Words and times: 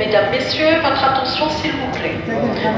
Mesdames, 0.00 0.30
Messieurs, 0.30 0.80
votre 0.82 1.04
attention 1.04 1.50
s'il 1.50 1.72
vous 1.72 1.90
plaît. 1.92 2.16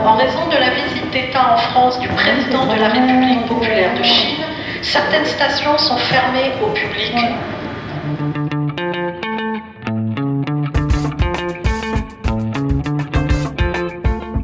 En 0.04 0.16
raison 0.16 0.44
de 0.48 0.56
la 0.56 0.70
visite 0.70 1.08
d'État 1.12 1.54
en 1.54 1.56
France 1.56 2.00
du 2.00 2.08
président 2.08 2.66
de 2.66 2.80
la 2.80 2.88
République 2.88 3.46
populaire 3.46 3.96
de 3.96 4.02
Chine, 4.02 4.42
certaines 4.82 5.26
stations 5.26 5.78
sont 5.78 5.96
fermées 5.98 6.50
au 6.60 6.70
public. 6.70 7.14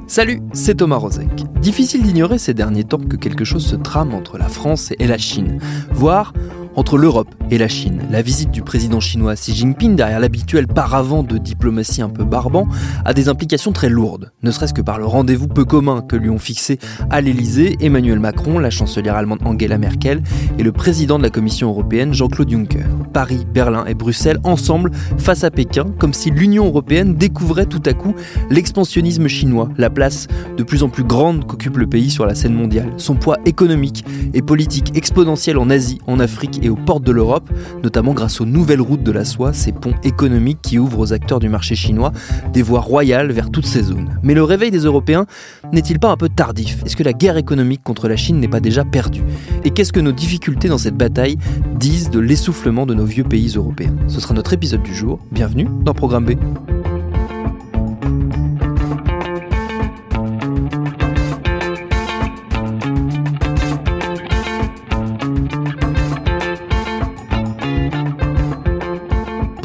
Salut, 0.07 0.41
c'est 0.53 0.77
Thomas 0.77 0.99
Rozek. 0.99 1.27
Difficile 1.61 2.05
d'ignorer 2.05 2.39
ces 2.39 2.55
derniers 2.55 2.85
temps 2.85 2.99
que 2.99 3.17
quelque 3.17 3.45
chose 3.45 3.67
se 3.67 3.75
trame 3.75 4.15
entre 4.15 4.39
la 4.39 4.49
France 4.49 4.93
et 5.01 5.09
la 5.09 5.19
Chine, 5.19 5.59
voire 5.91 6.33
entre 6.79 6.97
l'Europe 6.97 7.35
et 7.51 7.59
la 7.59 7.67
Chine. 7.67 8.03
La 8.09 8.23
visite 8.23 8.53
du 8.53 8.63
président 8.63 9.01
chinois 9.01 9.35
Xi 9.35 9.53
Jinping, 9.53 9.97
derrière 9.97 10.21
l'habituel 10.21 10.69
paravent 10.69 11.25
de 11.25 11.37
diplomatie 11.37 12.03
un 12.03 12.09
peu 12.09 12.23
barbant, 12.23 12.69
a 13.05 13.13
des 13.15 13.29
implications 13.29 13.73
très 13.73 13.89
lourdes, 13.89 14.31
ne 14.45 14.53
serait-ce 14.53 14.73
que 14.73 14.81
par 14.81 14.97
le 14.97 15.05
rendez-vous 15.05 15.49
peu 15.49 15.65
commun 15.65 16.03
que 16.03 16.15
lui 16.15 16.31
ont 16.31 16.39
fixé 16.39 16.79
à 17.11 17.21
l'Elysée 17.21 17.77
Emmanuel 17.81 18.21
Macron, 18.21 18.61
la 18.61 18.71
chancelière 18.71 19.17
allemande 19.17 19.41
Angela 19.45 19.77
Merkel 19.77 20.23
et 20.57 20.63
le 20.63 20.71
président 20.71 21.19
de 21.19 21.25
la 21.25 21.31
Commission 21.31 21.69
européenne 21.69 22.15
Jean-Claude 22.15 22.49
Juncker. 22.49 22.87
Paris, 23.13 23.45
Berlin 23.53 23.85
et 23.87 23.95
Bruxelles 23.95 24.39
ensemble 24.45 24.93
face 25.17 25.43
à 25.43 25.51
Pékin, 25.51 25.87
comme 25.99 26.13
si 26.13 26.31
l'Union 26.31 26.67
européenne 26.67 27.17
découvrait 27.17 27.67
tout 27.67 27.83
à 27.87 27.93
coup 27.93 28.15
l'expansionnisme 28.51 29.27
chinois, 29.27 29.69
la 29.79 29.91
place 29.91 30.29
de 30.57 30.63
plus 30.63 30.85
en 30.85 30.91
plus 30.91 31.03
grande 31.03 31.45
qu'occupe 31.45 31.77
le 31.77 31.89
pays 31.89 32.11
sur 32.11 32.25
la 32.25 32.37
scène 32.37 32.55
mondiale, 32.55 32.93
son 32.99 33.17
poids 33.17 33.39
économique 33.47 34.05
et 34.33 34.43
politique 34.43 34.97
exponentiel 34.97 35.59
en 35.59 35.71
Asie, 35.71 35.99
en 36.07 36.21
Afrique 36.21 36.61
et 36.63 36.68
aux 36.71 36.77
portes 36.77 37.05
de 37.05 37.13
l'Europe, 37.13 37.51
notamment 37.83 38.13
grâce 38.13 38.41
aux 38.41 38.45
nouvelles 38.45 38.81
routes 38.81 39.03
de 39.03 39.13
la 39.13 39.25
soie, 39.25 39.53
ces 39.53 39.73
ponts 39.73 39.95
économiques 40.05 40.59
qui 40.63 40.79
ouvrent 40.79 41.01
aux 41.01 41.13
acteurs 41.13 41.41
du 41.41 41.49
marché 41.49 41.75
chinois 41.75 42.13
des 42.53 42.63
voies 42.63 42.81
royales 42.81 43.33
vers 43.33 43.51
toutes 43.51 43.67
ces 43.67 43.83
zones. 43.83 44.19
Mais 44.23 44.35
le 44.35 44.43
réveil 44.43 44.71
des 44.71 44.81
Européens 44.81 45.27
n'est-il 45.73 45.99
pas 45.99 46.11
un 46.11 46.17
peu 46.17 46.29
tardif? 46.29 46.83
Est-ce 46.85 46.97
que 46.97 47.03
la 47.03 47.13
guerre 47.13 47.37
économique 47.37 47.83
contre 47.83 48.09
la 48.09 48.17
Chine 48.17 48.41
n'est 48.41 48.49
pas 48.49 48.61
déjà 48.61 48.85
perdue? 48.85 49.23
Et 49.65 49.71
qu'est-ce 49.71 49.93
que 49.93 50.01
nos 50.01 50.13
difficultés 50.13 50.69
dans 50.69 50.79
cette 50.79 50.97
bataille 50.97 51.37
disent 51.77 52.11
de 52.11 52.21
l'essoufflement 52.21 52.87
de 52.87 52.95
nos 52.95 53.05
vieux 53.05 53.25
pays 53.25 53.53
européens? 53.57 53.95
Ce 54.07 54.21
sera 54.21 54.35
notre 54.35 54.53
épisode 54.53 54.83
du 54.83 54.95
jour. 54.95 55.19
Bienvenue 55.33 55.69
dans 55.85 55.95
Programme 55.95 56.25
B. 56.25 56.33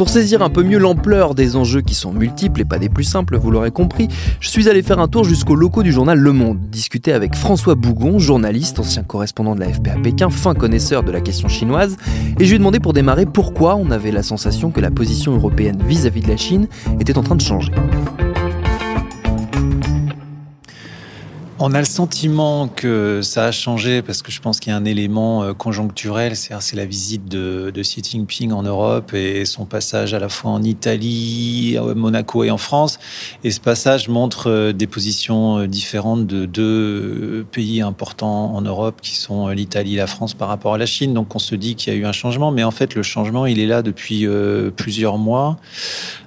Pour 0.04 0.09
saisir 0.09 0.42
un 0.42 0.50
peu 0.50 0.64
mieux 0.64 0.80
l'ampleur 0.80 1.34
des 1.34 1.56
enjeux 1.56 1.80
qui 1.80 1.96
sont 1.96 2.12
multiples 2.12 2.59
et 2.59 2.66
pas 2.66 2.78
des 2.78 2.90
plus 2.90 3.06
simples, 3.06 3.38
vous 3.38 3.52
l'aurez 3.52 3.72
compris, 3.72 4.09
je 4.42 4.50
suis 4.50 4.68
allé 4.68 4.84
faire 4.84 5.00
un 5.00 5.08
tour 5.08 5.23
jusqu'aux 5.23 5.56
locaux 5.56 5.82
du 5.82 5.94
journal 5.94 6.20
Le 6.20 6.34
Monde, 6.34 6.59
discuter 6.59 7.14
avec 7.14 7.36
François 7.36 7.75
Bougon, 7.75 8.19
journaliste, 8.19 8.80
ancien 8.80 9.03
correspondant 9.03 9.56
de 9.56 9.62
la 9.62 9.72
FP 9.72 9.88
à 9.88 9.96
Pékin, 9.97 10.30
fin 10.30 10.56
connaisseur 10.56 11.03
de 11.03 11.12
la 11.13 11.22
question 11.22 11.47
chinoise, 11.47 11.96
et 12.38 12.44
je 12.44 12.50
lui 12.50 12.56
ai 12.56 12.58
demandé 12.58 12.81
pour 12.81 12.92
démarrer 12.92 13.25
pourquoi 13.25 13.78
on 13.78 13.92
avait 13.92 14.12
la 14.12 14.24
sensation 14.24 14.72
que 14.72 14.81
la 14.81 14.92
position 14.92 15.36
européenne 15.36 15.81
vis-à-vis 15.88 16.19
de 16.19 16.28
la 16.28 16.36
Chine 16.36 16.68
était 17.00 17.18
en 17.18 17.24
train 17.24 17.36
de 17.36 17.42
changer. 17.42 17.72
On 21.66 21.74
a 21.74 21.79
le 21.79 21.85
sentiment 21.85 22.68
que 22.68 23.22
ça 23.24 23.46
a 23.46 23.51
changé 23.53 24.01
parce 24.01 24.22
que 24.22 24.34
je 24.34 24.41
pense 24.41 24.59
qu'il 24.59 24.72
y 24.72 24.74
a 24.74 24.78
un 24.78 24.84
élément 24.84 25.44
euh, 25.44 25.53
conjoncturel, 25.53 26.35
c'est 26.35 26.75
la 26.75 26.84
visite 26.84 27.29
de, 27.29 27.72
Xi 27.74 28.03
Jinping 28.03 28.51
en 28.51 28.63
Europe 28.63 29.13
et 29.13 29.46
son 29.46 29.63
passage 29.63 30.13
à 30.13 30.19
la 30.19 30.28
fois 30.28 30.51
en 30.51 30.62
Italie, 30.62 31.78
à 31.79 31.94
Monaco 31.94 32.44
et 32.44 32.51
en 32.51 32.57
France. 32.57 33.00
Et 33.46 33.51
ce 33.51 33.62
passage 33.62 34.09
montre 34.09 34.50
euh, 34.50 34.74
des 34.74 34.88
positions 34.88 35.59
euh, 35.59 35.68
différentes 35.68 36.28
de 36.28 36.46
deux 36.46 37.46
pays 37.53 37.80
importants 37.80 38.53
en 38.53 38.62
Europe 38.62 39.00
qui 39.01 39.16
sont 39.16 39.47
l'Italie 39.47 39.94
et 39.94 40.00
la 40.00 40.07
France 40.07 40.34
par 40.34 40.50
rapport 40.50 40.74
à 40.74 40.78
la 40.78 40.85
Chine. 40.85 41.13
Donc 41.13 41.34
on 41.34 41.40
se 41.40 41.56
dit 41.56 41.75
qu'il 41.75 41.94
y 41.94 41.95
a 41.95 42.00
eu 42.00 42.06
un 42.06 42.12
changement, 42.12 42.51
mais 42.51 42.66
en 42.66 42.72
fait 42.72 42.94
le 42.94 43.03
changement 43.03 43.45
il 43.45 43.62
est 43.62 43.68
là 43.68 43.84
depuis 43.84 44.28
plusieurs 44.75 45.18
mois. 45.18 45.56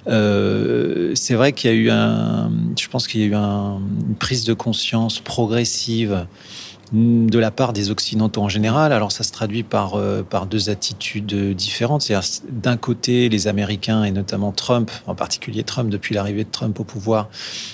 Euh, 0.09 1.11
c'est 1.15 1.35
vrai 1.35 1.51
qu'il 1.51 1.69
y 1.69 1.73
a 1.73 1.75
eu 1.75 1.89
un, 1.89 2.49
je 2.79 2.87
pense 2.87 3.07
qu'il 3.07 3.21
y 3.21 3.23
a 3.23 3.27
eu 3.27 3.35
un, 3.35 3.79
une 4.07 4.15
prise 4.15 4.45
de 4.45 4.53
conscience 4.53 5.19
progressive 5.27 6.25
de 6.93 7.37
la 7.37 7.51
part 7.51 7.73
des 7.73 7.91
Occidentaux 7.91 8.41
en 8.41 8.49
général. 8.49 8.93
Alors 8.93 9.11
ça 9.11 9.23
se 9.23 9.31
traduit 9.31 9.63
par, 9.63 9.95
euh, 9.95 10.23
par 10.23 10.45
deux 10.45 10.69
attitudes 10.69 11.53
différentes. 11.53 12.01
C'est-à-dire 12.01 12.29
d'un 12.49 12.77
côté 12.77 13.27
les 13.27 13.47
Américains 13.47 14.03
et 14.03 14.11
notamment 14.11 14.51
Trump, 14.51 14.89
en 15.05 15.15
particulier 15.15 15.63
Trump 15.63 15.89
depuis 15.89 16.15
l'arrivée 16.15 16.45
de 16.45 16.49
Trump 16.49 16.79
au 16.79 16.83
pouvoir, 16.83 17.29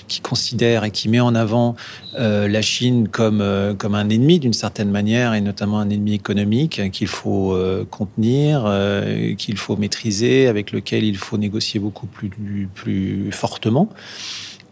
qui 0.08 0.20
considère 0.20 0.82
et 0.84 0.90
qui 0.90 1.08
met 1.08 1.20
en 1.20 1.34
avant 1.34 1.76
euh, 2.18 2.48
la 2.48 2.62
Chine 2.62 3.08
comme, 3.08 3.40
euh, 3.40 3.74
comme 3.74 3.94
un 3.94 4.08
ennemi 4.08 4.40
d'une 4.40 4.52
certaine 4.52 4.90
manière 4.90 5.34
et 5.34 5.40
notamment 5.40 5.78
un 5.78 5.90
ennemi 5.90 6.14
économique 6.14 6.90
qu'il 6.90 7.08
faut 7.08 7.54
euh, 7.54 7.84
contenir, 7.88 8.64
euh, 8.66 9.34
qu'il 9.34 9.56
faut 9.58 9.76
maîtriser, 9.76 10.48
avec 10.48 10.72
lequel 10.72 11.04
il 11.04 11.16
faut 11.16 11.38
négocier 11.38 11.78
beaucoup 11.78 12.06
plus, 12.06 12.30
plus 12.74 13.30
fortement. 13.30 13.88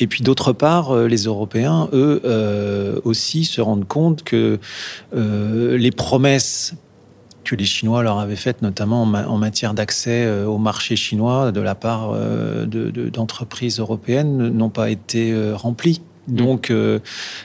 Et 0.03 0.09
puis 0.09 0.25
d'autre 0.25 0.53
part, 0.53 0.91
euh, 0.91 1.07
les 1.07 1.27
Européens, 1.27 1.89
eux 1.93 2.21
euh, 2.25 2.99
aussi, 3.05 3.45
se 3.45 3.61
rendent 3.61 3.87
compte 3.87 4.25
que 4.25 4.59
euh, 5.15 5.79
les 5.79 5.93
promesses 5.93 6.75
que 7.45 7.55
les 7.55 7.65
Chinois 7.65 8.03
leur 8.03 8.19
avaient 8.19 8.35
faites, 8.35 8.63
notamment 8.63 9.03
en, 9.03 9.07
ma 9.07 9.29
en 9.29 9.39
matière 9.39 9.75
d'accès 9.75 10.29
au 10.45 10.59
marché 10.59 10.95
chinois 10.97 11.51
de 11.51 11.61
la 11.61 11.75
part 11.75 12.15
d'entreprises 13.13 13.77
de, 13.77 13.81
européennes, 13.81 14.49
n'ont 14.49 14.71
pas 14.71 14.91
été 14.91 15.35
remplies. 15.53 16.03
Donc, 16.29 16.71
euh, 16.71 17.01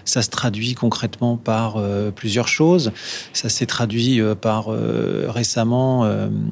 ça 0.06 0.22
se 0.22 0.30
traduit 0.30 0.76
concrètement 0.76 1.38
par 1.38 1.78
euh, 1.78 2.12
plusieurs 2.12 2.48
choses. 2.48 2.92
Ça 3.34 3.50
s'est 3.50 3.66
traduit 3.66 4.22
euh, 4.22 4.36
par 4.36 4.68
récemment 4.68 6.08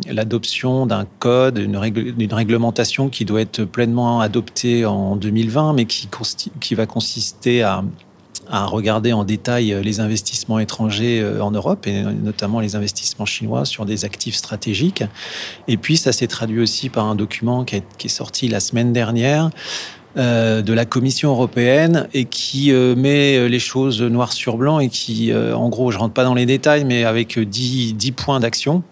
l'adoption 0.09 0.86
d'un 0.86 1.06
code, 1.19 1.58
une, 1.58 1.78
règle, 1.78 2.13
réglementation 2.34 3.09
qui 3.09 3.25
doit 3.25 3.41
être 3.41 3.63
pleinement 3.63 4.19
adoptée 4.19 4.86
en 4.86 5.16
2020, 5.16 5.74
mais 5.74 5.86
qui, 5.86 6.08
qui 6.59 6.75
va 6.75 6.86
consister 6.86 7.62
à 7.62 7.84
à 8.47 8.66
regarder 8.66 9.12
en 9.12 9.24
détail 9.24 9.75
les 9.81 10.00
investissements 10.02 10.59
étrangers 10.59 11.25
en 11.42 11.50
Europe 11.50 11.88
et 11.88 12.03
notamment 12.03 12.59
les 12.59 12.75
investissements 12.75 13.25
chinois 13.25 13.66
sur 13.66 13.88
des 13.88 14.06
actifs 14.06 14.36
stratégiques. 14.36 15.03
Et 15.68 15.78
puis 15.78 15.97
ça 15.97 16.12
s'est 16.12 16.28
traduit 16.28 16.59
aussi 16.59 16.90
par 16.90 17.07
un 17.07 17.16
document 17.16 17.63
qui 17.63 17.78
est, 17.78 17.84
qui 17.97 18.06
est 18.06 18.12
sorti 18.12 18.47
la 18.47 18.59
semaine 18.59 18.94
dernière 18.94 19.50
euh, 19.50 19.50
de 20.15 20.73
la 20.73 20.85
Commission 20.85 21.31
européenne 21.31 22.07
et 22.13 22.25
qui 22.25 22.71
euh, 22.71 22.95
met 22.95 23.47
les 23.49 23.59
choses 23.59 24.01
noir 24.01 24.33
sur 24.33 24.57
blanc 24.57 24.79
et 24.79 24.89
qui, 24.89 25.31
euh, 25.31 25.55
en 25.55 25.69
gros, 25.69 25.91
je 25.91 25.97
rentre 25.97 26.13
pas 26.13 26.23
dans 26.23 26.33
les 26.33 26.45
détails, 26.45 26.85
mais 26.85 27.03
avec 27.03 27.37
10, 27.37 27.95
10 27.95 28.11
points 28.11 28.39
d'action 28.39 28.83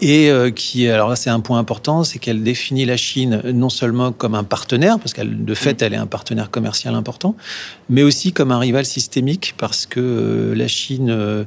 et 0.00 0.30
euh, 0.30 0.50
qui, 0.50 0.88
alors 0.88 1.08
là 1.08 1.16
c'est 1.16 1.30
un 1.30 1.40
point 1.40 1.58
important, 1.58 2.04
c'est 2.04 2.18
qu'elle 2.18 2.42
définit 2.42 2.84
la 2.84 2.96
Chine 2.96 3.40
non 3.52 3.70
seulement 3.70 4.12
comme 4.12 4.34
un 4.34 4.44
partenaire, 4.44 4.98
parce 4.98 5.12
qu'elle 5.12 5.44
de 5.44 5.54
fait 5.54 5.80
elle 5.82 5.94
est 5.94 5.98
un 5.98 6.06
partenaire 6.06 6.50
commercial 6.50 6.94
important, 6.94 7.34
mais 7.88 8.02
aussi 8.02 8.32
comme 8.32 8.52
un 8.52 8.58
rival 8.58 8.84
systémique, 8.84 9.54
parce 9.56 9.86
que 9.86 10.00
euh, 10.00 10.54
la 10.54 10.68
Chine 10.68 11.08
euh, 11.10 11.44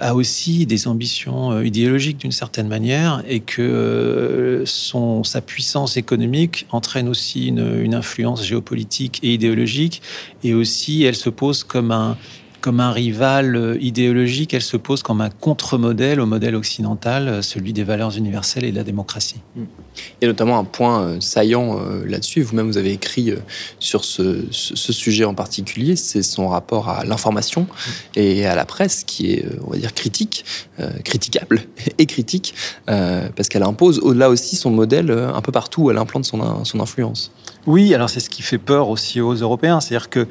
a 0.00 0.14
aussi 0.14 0.66
des 0.66 0.88
ambitions 0.88 1.60
idéologiques 1.60 2.18
d'une 2.18 2.32
certaine 2.32 2.68
manière, 2.68 3.22
et 3.28 3.40
que 3.40 3.62
euh, 3.62 4.66
son, 4.66 5.22
sa 5.24 5.40
puissance 5.40 5.96
économique 5.96 6.66
entraîne 6.70 7.08
aussi 7.08 7.48
une, 7.48 7.82
une 7.82 7.94
influence 7.94 8.44
géopolitique 8.44 9.20
et 9.22 9.34
idéologique, 9.34 10.02
et 10.42 10.54
aussi 10.54 11.04
elle 11.04 11.16
se 11.16 11.30
pose 11.30 11.62
comme 11.62 11.92
un 11.92 12.16
comme 12.60 12.80
un 12.80 12.92
rival 12.92 13.78
idéologique, 13.80 14.54
elle 14.54 14.62
se 14.62 14.76
pose 14.76 15.02
comme 15.02 15.20
un 15.20 15.30
contre-modèle 15.30 16.20
au 16.20 16.26
modèle 16.26 16.54
occidental, 16.54 17.42
celui 17.42 17.72
des 17.72 17.84
valeurs 17.84 18.16
universelles 18.16 18.64
et 18.64 18.70
de 18.70 18.76
la 18.76 18.84
démocratie. 18.84 19.36
Il 19.56 19.62
y 20.22 20.24
a 20.24 20.28
notamment 20.28 20.58
un 20.58 20.64
point 20.64 21.20
saillant 21.20 21.80
là-dessus, 22.06 22.42
vous-même 22.42 22.66
vous 22.66 22.78
avez 22.78 22.92
écrit 22.92 23.32
sur 23.78 24.04
ce, 24.04 24.44
sujet 24.50 25.24
en 25.24 25.34
particulier, 25.34 25.96
c'est 25.96 26.22
son 26.22 26.48
rapport 26.48 26.88
à 26.88 27.04
l'information 27.04 27.66
et 28.14 28.46
à 28.46 28.54
la 28.54 28.64
presse 28.64 29.04
qui 29.04 29.32
est, 29.32 29.46
on 29.66 29.70
va 29.70 29.78
dire, 29.78 29.94
critique, 29.94 30.44
critiquable 31.04 31.62
et 31.98 32.06
critique, 32.06 32.54
parce 32.86 33.48
qu'elle 33.48 33.62
impose 33.62 34.00
là 34.04 34.28
aussi 34.30 34.56
son 34.56 34.70
modèle 34.70 35.10
un 35.10 35.40
peu 35.40 35.52
partout 35.52 35.84
où 35.84 35.90
elle 35.90 35.98
implante 35.98 36.24
son, 36.24 36.64
son 36.64 36.80
influence. 36.80 37.32
Oui, 37.66 37.94
alors 37.94 38.08
c'est 38.08 38.20
ce 38.20 38.30
qui 38.30 38.42
fait 38.42 38.58
peur 38.58 38.88
aussi 38.88 39.20
aux 39.20 39.34
Européens, 39.34 39.80
c'est-à-dire 39.80 40.08
que 40.08 40.26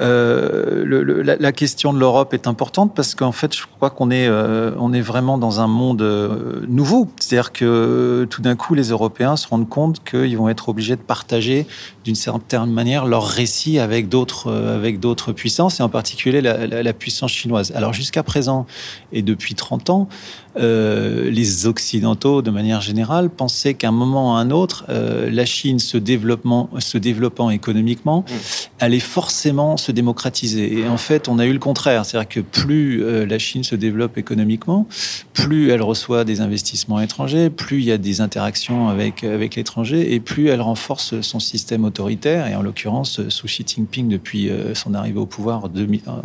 euh, 0.00 1.22
la, 1.38 1.52
question 1.52 1.92
de 1.92 2.00
l'Europe 2.00 2.34
est 2.34 2.48
importante 2.48 2.94
parce 2.96 3.14
qu'en 3.14 3.30
fait, 3.30 3.56
je 3.56 3.62
crois 3.76 3.90
qu'on 3.90 4.10
est, 4.10 4.26
euh, 4.26 4.72
on 4.80 4.92
est 4.92 5.00
vraiment 5.00 5.38
dans 5.38 5.60
un 5.60 5.68
monde 5.68 6.02
euh, 6.02 6.64
nouveau. 6.66 7.08
C'est-à-dire 7.20 7.52
que 7.52 8.26
tout 8.28 8.42
d'un 8.42 8.56
coup, 8.56 8.74
les 8.74 8.88
Européens 8.88 9.36
se 9.36 9.46
rendent 9.46 9.68
compte 9.68 10.02
qu'ils 10.02 10.36
vont 10.36 10.48
être 10.48 10.68
obligés 10.68 10.96
de 10.96 11.00
partager 11.00 11.68
d'une 12.04 12.16
certaine 12.16 12.66
manière 12.66 13.06
leur 13.06 13.24
récit 13.24 13.78
avec 13.78 14.08
d'autres, 14.08 14.52
avec 14.52 14.98
d'autres 14.98 15.32
puissances 15.32 15.78
et 15.78 15.82
en 15.84 15.88
particulier 15.88 16.40
la, 16.40 16.66
la 16.66 16.92
puissance 16.92 17.30
chinoise. 17.30 17.72
Alors 17.76 17.92
jusqu'à 17.92 18.24
présent 18.24 18.66
et 19.12 19.22
depuis 19.22 19.54
30 19.54 19.90
ans, 19.90 20.08
les 20.56 21.66
Occidentaux, 21.66 22.42
de 22.42 22.50
manière 22.50 22.80
générale, 22.80 23.30
pensaient 23.30 23.74
qu'à 23.74 23.88
un 23.88 23.92
moment 23.92 24.32
ou 24.32 24.36
à 24.36 24.38
un 24.38 24.50
autre, 24.50 24.84
la 24.88 25.44
Chine 25.44 25.78
se, 25.78 25.96
développement, 25.96 26.70
se 26.78 26.98
développant 26.98 27.50
économiquement 27.50 28.24
mmh. 28.28 28.34
allait 28.80 29.00
forcément 29.00 29.76
se 29.76 29.92
démocratiser. 29.92 30.78
Et 30.78 30.88
en 30.88 30.96
fait, 30.96 31.28
on 31.28 31.38
a 31.38 31.46
eu 31.46 31.52
le 31.52 31.58
contraire. 31.58 32.04
C'est-à-dire 32.04 32.28
que 32.28 32.40
plus 32.40 33.02
euh, 33.02 33.26
la 33.26 33.38
Chine 33.38 33.64
se 33.64 33.74
développe 33.74 34.18
économiquement, 34.18 34.86
plus 35.32 35.70
elle 35.70 35.82
reçoit 35.82 36.24
des 36.24 36.40
investissements 36.40 37.00
étrangers, 37.00 37.50
plus 37.50 37.78
il 37.78 37.84
y 37.84 37.92
a 37.92 37.98
des 37.98 38.20
interactions 38.20 38.88
avec, 38.88 39.24
avec 39.24 39.56
l'étranger, 39.56 40.14
et 40.14 40.20
plus 40.20 40.48
elle 40.48 40.60
renforce 40.60 41.20
son 41.20 41.40
système 41.40 41.84
autoritaire. 41.84 42.46
Et 42.46 42.54
en 42.54 42.62
l'occurrence, 42.62 43.28
sous 43.28 43.46
Xi 43.46 43.64
Jinping, 43.66 44.08
depuis 44.08 44.48
euh, 44.48 44.74
son 44.74 44.94
arrivée 44.94 45.18
au 45.18 45.26
pouvoir 45.26 45.68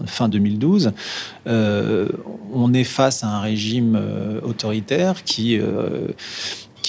fin 0.05 0.29
2012, 0.29 0.91
euh, 1.47 2.09
on 2.53 2.73
est 2.73 2.83
face 2.83 3.23
à 3.23 3.27
un 3.27 3.39
régime 3.41 3.99
autoritaire 4.43 5.23
qui 5.23 5.59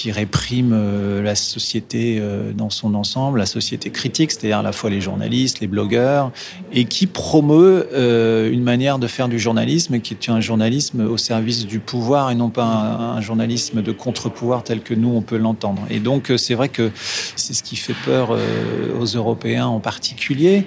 qui 0.01 0.11
réprime 0.11 0.71
euh, 0.73 1.21
la 1.21 1.35
société 1.35 2.17
euh, 2.19 2.53
dans 2.53 2.71
son 2.71 2.95
ensemble, 2.95 3.37
la 3.37 3.45
société 3.45 3.91
critique, 3.91 4.31
c'est-à-dire 4.31 4.57
à 4.57 4.63
la 4.63 4.71
fois 4.71 4.89
les 4.89 4.99
journalistes, 4.99 5.59
les 5.59 5.67
blogueurs, 5.67 6.31
et 6.73 6.85
qui 6.85 7.05
promeut 7.05 7.87
euh, 7.93 8.51
une 8.51 8.63
manière 8.63 8.97
de 8.97 9.05
faire 9.05 9.27
du 9.27 9.37
journalisme 9.37 9.99
qui 9.99 10.15
est 10.15 10.29
un 10.29 10.41
journalisme 10.41 11.01
au 11.01 11.17
service 11.17 11.67
du 11.67 11.77
pouvoir 11.77 12.31
et 12.31 12.35
non 12.35 12.49
pas 12.49 12.63
un, 12.63 13.21
journalisme 13.21 13.83
de 13.83 13.91
contre-pouvoir 13.91 14.63
tel 14.63 14.81
que 14.81 14.95
nous 14.95 15.09
on 15.09 15.21
peut 15.21 15.37
l'entendre. 15.37 15.83
Et 15.91 15.99
donc 15.99 16.31
c'est 16.35 16.55
vrai 16.55 16.69
que 16.69 16.89
c'est 17.35 17.53
ce 17.53 17.61
qui 17.61 17.75
fait 17.75 17.95
peur 18.03 18.35
aux 18.99 19.05
Européens 19.05 19.67
en 19.67 19.79
particulier. 19.79 20.65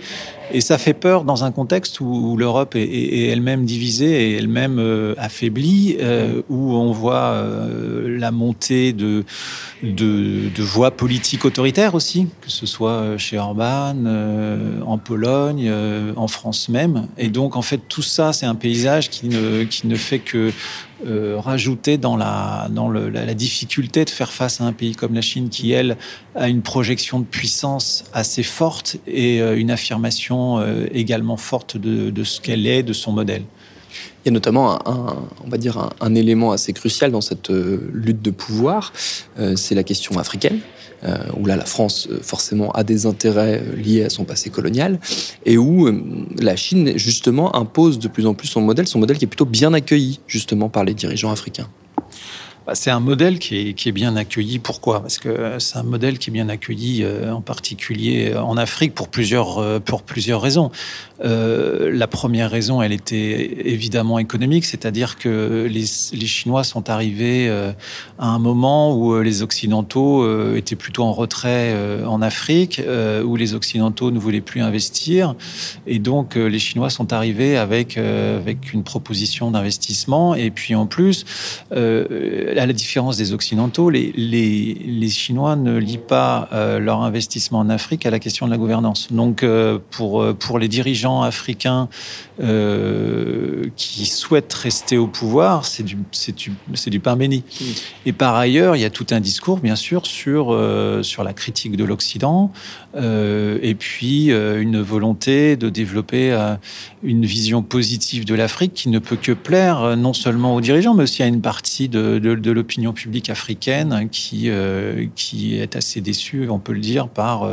Et 0.52 0.60
ça 0.60 0.78
fait 0.78 0.94
peur 0.94 1.24
dans 1.24 1.44
un 1.44 1.52
contexte 1.52 2.00
où, 2.00 2.36
l'Europe 2.36 2.76
est, 2.76 3.28
elle-même 3.28 3.64
divisée 3.64 4.30
et 4.30 4.36
elle-même 4.36 4.78
euh, 4.78 5.14
affaiblie, 5.16 5.96
euh, 6.00 6.42
où 6.48 6.74
on 6.74 6.92
voit 6.92 7.32
euh, 7.32 8.18
la 8.18 8.30
montée 8.30 8.92
de, 8.92 9.24
voix 10.58 10.90
politiques 10.90 11.44
autoritaires 11.44 11.94
aussi, 11.94 12.28
que 12.40 12.50
ce 12.50 12.66
soit 12.66 13.16
chez 13.18 13.38
Orban, 13.38 13.96
en 14.86 14.98
Pologne, 14.98 15.70
en 16.16 16.28
France 16.28 16.68
même. 16.68 17.08
Et 17.18 17.28
donc, 17.28 17.56
en 17.56 17.62
fait, 17.62 17.80
tout 17.88 18.02
ça, 18.02 18.32
c'est 18.32 18.46
un 18.46 18.54
paysage 18.54 19.10
qui 19.10 19.28
ne 19.28 19.96
fait 19.96 20.18
que 20.18 20.52
euh, 21.04 21.40
rajouter 21.40 21.98
dans, 21.98 22.16
la, 22.16 22.68
dans 22.70 22.88
la, 22.88 23.34
difficulté 23.34 24.04
de 24.04 24.10
faire 24.10 24.32
face 24.32 24.60
à 24.60 24.64
un 24.64 24.72
pays 24.72 24.94
comme 24.94 25.12
la 25.12 25.22
Chine 25.22 25.48
qui, 25.48 25.72
elle, 25.72 25.96
a 26.36 26.48
une 26.48 26.62
projection 26.62 27.18
de 27.18 27.24
puissance 27.24 28.04
assez 28.12 28.44
forte 28.44 28.96
et 29.06 29.42
euh, 29.42 29.58
une 29.58 29.72
affirmation 29.72 30.60
euh, 30.60 30.86
également 30.92 31.36
forte 31.36 31.76
de, 31.76 32.10
de 32.10 32.24
ce 32.24 32.40
qu'elle 32.40 32.66
est, 32.66 32.84
de 32.84 32.92
son 32.92 33.10
modèle. 33.10 33.42
Il 34.24 34.28
y 34.28 34.30
a 34.30 34.32
notamment 34.32 34.88
un, 34.88 35.28
on 35.44 35.48
va 35.48 35.58
dire 35.58 35.90
un, 36.00 36.14
élément 36.14 36.52
assez 36.52 36.72
crucial 36.72 37.10
dans 37.10 37.20
cette 37.20 37.50
lutte 37.50 38.22
de 38.22 38.30
pouvoir, 38.30 38.92
c'est 39.54 39.74
la 39.74 39.84
question 39.84 40.18
africaine. 40.18 40.60
Euh, 41.06 41.18
où 41.36 41.44
là 41.44 41.56
la 41.56 41.66
France 41.66 42.08
euh, 42.10 42.18
forcément 42.22 42.70
a 42.72 42.82
des 42.82 43.04
intérêts 43.04 43.60
euh, 43.62 43.76
liés 43.76 44.04
à 44.04 44.08
son 44.08 44.24
passé 44.24 44.48
colonial, 44.48 44.98
et 45.44 45.58
où 45.58 45.90
la 46.40 46.56
Chine 46.56 46.96
justement 46.96 47.54
impose 47.56 47.98
de 47.98 48.08
plus 48.08 48.26
en 48.26 48.32
plus 48.32 48.48
son 48.48 48.62
modèle, 48.62 48.86
son 48.86 49.00
modèle 49.00 49.18
qui 49.18 49.26
est 49.26 49.28
plutôt 49.28 49.44
bien 49.44 49.74
accueilli 49.74 50.20
justement 50.26 50.70
par 50.70 50.84
les 50.84 50.94
dirigeants 50.94 51.30
africains. 51.30 51.68
Bah, 52.66 52.74
c'est 52.74 52.90
un 52.90 53.00
modèle 53.00 53.38
qui 53.38 53.74
est, 53.76 53.92
bien 53.92 54.16
accueilli. 54.16 54.58
Pourquoi? 54.58 55.00
Parce 55.00 55.18
que 55.18 55.58
c'est 55.58 55.76
un 55.76 55.82
modèle 55.82 56.18
qui 56.18 56.30
est 56.30 56.32
bien 56.32 56.48
accueilli 56.48 57.04
en 57.30 57.40
particulier 57.40 58.34
en 58.34 58.56
Afrique 58.56 58.94
pour 58.94 59.08
plusieurs, 59.08 59.80
plusieurs 60.06 60.40
raisons. 60.40 60.70
Euh, 61.22 61.90
la 61.92 62.06
première 62.06 62.50
raison, 62.50 62.82
elle 62.82 62.92
était 62.92 63.68
évidemment 63.68 64.18
économique, 64.18 64.64
c'est-à-dire 64.64 65.16
que 65.16 65.68
les, 65.70 65.86
Chinois 66.26 66.64
sont 66.64 66.90
arrivés 66.90 67.46
euh, 67.48 67.72
à 68.18 68.28
un 68.28 68.38
moment 68.38 68.96
où 68.96 69.14
euh, 69.14 69.22
les 69.22 69.42
Occidentaux 69.42 70.04
étaient 70.56 70.76
plutôt 70.76 71.04
en 71.04 71.12
retrait 71.12 71.74
en 72.06 72.22
Afrique, 72.22 72.80
où 73.24 73.36
les 73.36 73.54
Occidentaux 73.54 74.10
ne 74.10 74.18
voulaient 74.18 74.40
plus 74.40 74.60
investir, 74.60 75.34
et 75.86 75.98
donc 75.98 76.34
les 76.34 76.58
Chinois 76.58 76.90
sont 76.90 77.12
arrivés 77.12 77.56
avec 77.56 77.96
avec 77.96 78.72
une 78.72 78.82
proposition 78.82 79.50
d'investissement, 79.50 80.34
et 80.34 80.50
puis 80.50 80.74
en 80.74 80.86
plus, 80.86 81.24
à 82.56 82.66
la 82.66 82.72
différence 82.72 83.16
des 83.16 83.32
Occidentaux, 83.32 83.90
les, 83.90 84.12
les, 84.16 84.74
les 84.74 85.08
Chinois 85.08 85.56
ne 85.56 85.76
lient 85.76 85.98
pas 85.98 86.48
leur 86.80 87.02
investissement 87.02 87.60
en 87.60 87.70
Afrique 87.70 88.06
à 88.06 88.10
la 88.10 88.18
question 88.18 88.46
de 88.46 88.50
la 88.50 88.58
gouvernance. 88.58 89.08
Donc 89.12 89.44
pour 89.90 90.34
pour 90.34 90.58
les 90.58 90.68
dirigeants 90.68 91.22
africains 91.22 91.88
euh, 92.40 93.66
qui 93.76 94.06
souhaitent 94.06 94.52
rester 94.52 94.98
au 94.98 95.06
pouvoir, 95.06 95.64
c'est 95.64 95.84
du, 95.84 95.96
du, 96.36 96.52
du 96.86 97.00
pain 97.00 97.16
béni. 97.16 97.44
Et 98.06 98.12
par 98.12 98.34
ailleurs, 98.34 98.74
il 98.74 98.82
y 98.82 98.84
a 98.84 98.90
tout 98.90 99.06
un 99.10 99.20
discours, 99.20 99.58
bien 99.58 99.76
sûr, 99.76 100.04
sur, 100.04 100.52
euh, 100.52 101.02
sur 101.02 101.22
la 101.22 101.32
critique 101.32 101.76
de 101.76 101.84
l'Occident, 101.84 102.50
euh, 102.96 103.58
et 103.62 103.74
puis 103.74 104.30
une 104.32 104.80
volonté 104.80 105.56
de 105.56 105.68
développer 105.68 106.36
une 107.02 107.24
vision 107.24 107.62
positive 107.62 108.24
de 108.24 108.34
l'Afrique 108.34 108.74
qui 108.74 108.88
ne 108.88 108.98
peut 108.98 109.16
que 109.16 109.32
plaire 109.32 109.96
non 109.96 110.12
seulement 110.12 110.54
aux 110.54 110.60
dirigeants, 110.60 110.94
mais 110.94 111.04
aussi 111.04 111.22
à 111.22 111.26
une 111.26 111.40
partie 111.40 111.88
de, 111.88 112.18
de, 112.18 112.43
de 112.44 112.52
l'opinion 112.52 112.92
publique 112.92 113.30
africaine 113.30 114.08
qui, 114.10 114.50
qui 115.16 115.56
est 115.56 115.76
assez 115.76 116.00
déçue, 116.00 116.48
on 116.50 116.58
peut 116.58 116.74
le 116.74 116.80
dire, 116.80 117.08
par, 117.08 117.48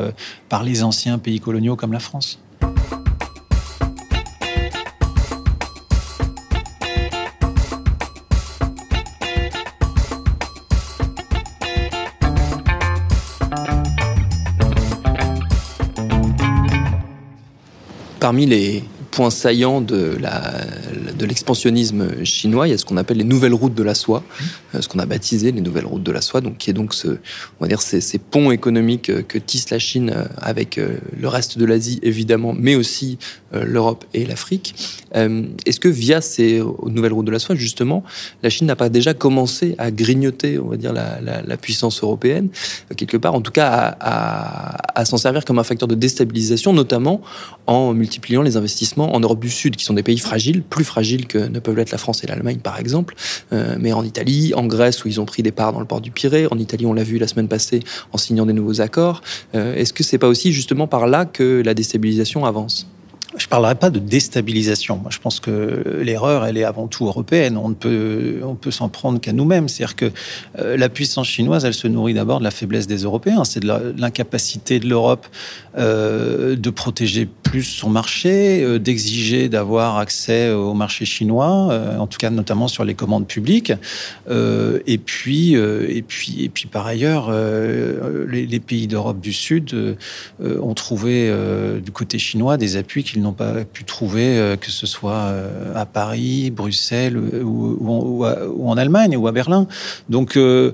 par 0.50 0.64
les 0.64 0.84
anciens 0.84 1.18
pays 1.18 1.40
coloniaux 1.40 1.76
comme 1.76 1.94
la 1.94 2.00
France. 2.00 2.40
Parmi 18.20 18.46
les 18.46 18.84
points 19.12 19.30
saillants 19.30 19.82
de 19.82 20.18
la, 20.20 20.54
de 21.18 21.26
l'expansionnisme 21.26 22.24
chinois, 22.24 22.68
il 22.68 22.72
y 22.72 22.74
a 22.74 22.78
ce 22.78 22.86
qu'on 22.86 22.98
appelle 22.98 23.18
les 23.18 23.26
nouvelles 23.26 23.54
routes 23.54 23.76
de 23.76 23.84
la 23.84 23.94
soie, 23.94 24.24
euh, 24.74 24.82
ce 24.82 24.88
qu'on 24.88 25.00
a 25.00 25.06
baptisé 25.06 25.52
les 25.52 25.62
nouvelles 25.62 25.86
routes 25.86 26.04
de 26.04 26.12
la 26.12 26.22
soie, 26.22 26.40
donc 26.40 26.58
qui 26.58 26.70
est 26.70 26.74
donc 26.74 26.94
ce, 26.94 27.08
on 27.10 27.62
va 27.62 27.68
dire 27.68 27.82
ces, 27.82 28.00
ces 28.00 28.18
ponts 28.18 28.52
économiques 28.52 29.10
euh, 29.10 29.22
que 29.22 29.38
tisse 29.38 29.70
la 29.70 29.80
Chine 29.80 30.14
euh, 30.16 30.26
avec 30.38 30.78
le 30.78 31.28
reste 31.28 31.58
de 31.58 31.66
l'Asie 31.66 32.00
évidemment, 32.02 32.54
mais 32.58 32.76
aussi 32.76 33.18
l'Europe 33.52 34.06
et 34.14 34.26
l'Afrique. 34.26 34.74
Est-ce 35.14 35.80
que 35.80 35.90
via 35.90 36.22
ces 36.22 36.62
nouvelles 36.86 37.12
routes 37.12 37.26
de 37.26 37.32
la 37.32 37.40
soie, 37.40 37.56
justement, 37.56 38.04
la 38.44 38.50
Chine 38.50 38.68
n'a 38.68 38.78
pas 38.78 38.88
déjà 38.88 39.14
commencé 39.14 39.76
à 39.78 39.92
grignoter, 39.92 40.58
on 40.58 40.70
va 40.70 40.78
dire, 40.78 40.94
la, 40.94 41.20
la, 41.20 41.58
puissance 41.58 42.02
européenne 42.02 42.48
quelque 42.96 43.18
part, 43.18 43.34
en 43.34 43.42
tout 43.42 43.52
cas 43.52 43.98
à, 44.00 45.00
à 45.00 45.06
s'en 45.06 45.18
servir 45.18 45.44
comme 45.44 45.60
un 45.60 45.64
facteur 45.64 45.90
de 45.90 45.96
déstabilisation, 45.96 46.72
notamment 46.72 47.22
en 47.68 47.94
multipliant 47.94 48.42
les 48.42 48.56
investissements 48.56 49.01
en 49.10 49.20
Europe 49.20 49.40
du 49.40 49.50
Sud, 49.50 49.76
qui 49.76 49.86
sont 49.86 49.94
des 49.94 50.04
pays 50.04 50.18
fragiles, 50.18 50.62
plus 50.62 50.84
fragiles 50.84 51.28
que 51.28 51.38
ne 51.38 51.60
peuvent 51.60 51.76
l'être 51.76 51.92
la 51.92 51.98
France 51.98 52.24
et 52.24 52.28
l'Allemagne, 52.28 52.60
par 52.60 52.80
exemple, 52.80 53.16
euh, 53.54 53.76
mais 53.80 53.94
en 53.94 54.04
Italie, 54.04 54.54
en 54.56 54.66
Grèce, 54.66 55.04
où 55.04 55.08
ils 55.08 55.20
ont 55.20 55.26
pris 55.26 55.44
des 55.44 55.52
parts 55.52 55.74
dans 55.74 55.80
le 55.80 55.86
port 55.86 56.02
du 56.02 56.12
Pirée, 56.12 56.48
en 56.52 56.58
Italie, 56.58 56.86
on 56.86 56.94
l'a 56.94 57.04
vu 57.04 57.18
la 57.18 57.28
semaine 57.28 57.48
passée 57.48 57.82
en 58.12 58.18
signant 58.18 58.46
des 58.46 58.54
nouveaux 58.54 58.82
accords. 58.82 59.22
Euh, 59.56 59.76
est-ce 59.76 59.94
que 59.94 60.04
c'est 60.04 60.18
pas 60.18 60.28
aussi 60.28 60.52
justement 60.52 60.88
par 60.88 61.08
là 61.08 61.26
que 61.26 61.62
la 61.64 61.74
déstabilisation 61.74 62.46
avance? 62.46 62.88
Je 63.38 63.46
ne 63.46 63.50
parlerai 63.50 63.76
pas 63.76 63.90
de 63.90 64.00
déstabilisation. 64.00 64.98
Moi, 64.98 65.10
je 65.10 65.20
pense 65.20 65.40
que 65.40 66.02
l'erreur, 66.04 66.46
elle 66.46 66.58
est 66.58 66.66
avant 66.66 66.88
tout 66.88 67.06
européenne. 67.06 67.58
On 67.58 67.70
ne 67.70 67.74
peut, 67.74 68.42
on 68.44 68.56
peut 68.56 68.72
s'en 68.72 68.90
prendre 68.90 69.22
qu'à 69.22 69.32
nous-mêmes. 69.32 69.70
C'est-à-dire 69.70 69.96
que 69.96 70.12
euh, 70.60 70.76
la 70.76 70.90
puissance 70.90 71.28
chinoise, 71.28 71.64
elle 71.64 71.74
se 71.74 71.88
nourrit 71.88 72.14
d'abord 72.14 72.40
de 72.40 72.44
la 72.44 72.52
faiblesse 72.52 72.88
des 72.88 73.04
Européens. 73.04 73.46
C'est 73.46 73.62
de 73.62 73.94
l'incapacité 73.98 74.80
de 74.80 74.88
l'Europe 74.88 75.28
euh, 75.78 76.58
de 76.58 76.70
protéger 76.70 77.26
plus 77.26 77.64
son 77.64 77.90
marché, 77.90 78.64
euh, 78.64 78.80
d'exiger 78.80 79.48
d'avoir 79.48 79.98
accès 79.98 80.52
au 80.52 80.74
marché 80.74 81.06
chinois, 81.06 81.52
en 81.98 82.08
tout 82.08 82.18
cas 82.18 82.30
notamment 82.30 82.68
sur 82.68 82.84
les 82.84 82.96
commandes 82.96 83.28
publiques. 83.28 83.72
Et 84.30 84.98
puis, 84.98 85.54
et 85.54 86.02
puis, 86.02 86.44
et 86.44 86.50
puis 86.50 86.68
par 86.68 86.86
ailleurs, 86.86 87.32
les, 88.28 88.46
les, 88.46 88.60
pays 88.60 88.88
d'Europe 88.88 89.20
du 89.20 89.34
Sud 89.34 89.74
ont 90.40 90.74
trouvé 90.74 91.34
du 91.84 91.92
côté 91.92 92.20
chinois 92.20 92.58
des 92.58 92.76
appuis 92.76 93.04
qu'ils 93.04 93.21
n'ont 93.22 93.34
pas 93.34 93.64
pu 93.66 93.84
trouver, 93.84 94.38
euh, 94.38 94.56
que 94.56 94.72
ce 94.72 94.86
soit 94.86 95.14
euh, 95.14 95.74
à 95.76 95.86
Paris, 95.86 96.52
Bruxelles 96.52 97.18
ou, 97.18 97.78
ou, 97.80 98.26
ou, 98.26 98.70
en 98.70 98.78
Allemagne 98.78 99.16
ou 99.18 99.28
à 99.28 99.32
Berlin. 99.32 99.68
Donc, 100.10 100.38
euh, 100.38 100.74